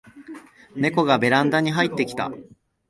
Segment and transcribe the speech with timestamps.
[0.75, 2.31] ネコがベランダに入ってきた